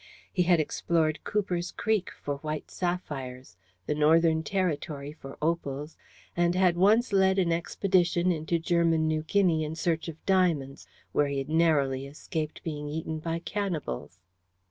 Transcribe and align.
He 0.33 0.41
had 0.41 0.59
explored 0.59 1.23
Cooper's 1.23 1.71
Creek 1.71 2.09
for 2.23 2.37
white 2.37 2.71
sapphires, 2.71 3.55
the 3.85 3.93
Northern 3.93 4.41
Territory 4.41 5.11
for 5.13 5.37
opals, 5.43 5.95
and 6.35 6.55
had 6.55 6.75
once 6.75 7.13
led 7.13 7.37
an 7.37 7.51
expedition 7.51 8.31
into 8.31 8.57
German 8.57 9.07
New 9.07 9.21
Guinea 9.21 9.63
in 9.63 9.75
search 9.75 10.07
of 10.07 10.25
diamonds, 10.25 10.87
where 11.11 11.27
he 11.27 11.37
had 11.37 11.49
narrowly 11.49 12.07
escaped 12.07 12.63
being 12.63 12.89
eaten 12.89 13.19
by 13.19 13.37
cannibals. 13.37 14.19